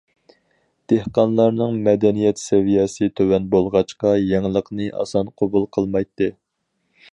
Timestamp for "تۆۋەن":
3.21-3.47